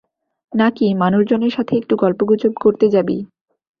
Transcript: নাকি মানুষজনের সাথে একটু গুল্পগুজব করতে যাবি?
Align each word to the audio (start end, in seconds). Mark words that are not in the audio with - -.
নাকি 0.53 0.85
মানুষজনের 1.01 1.51
সাথে 1.53 1.73
একটু 1.77 1.93
গুল্পগুজব 2.01 2.53
করতে 2.63 2.85
যাবি? 2.95 3.17